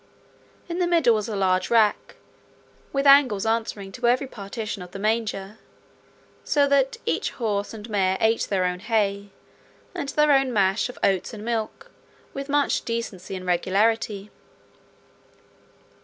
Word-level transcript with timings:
In 0.67 0.79
the 0.79 0.87
middle 0.87 1.13
was 1.13 1.27
a 1.29 1.35
large 1.35 1.69
rack, 1.69 2.15
with 2.91 3.05
angles 3.05 3.45
answering 3.45 3.91
to 3.91 4.07
every 4.07 4.25
partition 4.25 4.81
of 4.81 4.89
the 4.93 4.97
manger; 4.97 5.59
so 6.43 6.67
that 6.69 6.97
each 7.05 7.29
horse 7.33 7.71
and 7.71 7.87
mare 7.87 8.17
ate 8.19 8.47
their 8.49 8.65
own 8.65 8.79
hay, 8.79 9.29
and 9.93 10.09
their 10.09 10.31
own 10.31 10.51
mash 10.51 10.89
of 10.89 10.97
oats 11.03 11.35
and 11.35 11.45
milk, 11.45 11.91
with 12.33 12.49
much 12.49 12.83
decency 12.83 13.35
and 13.35 13.45
regularity. 13.45 14.31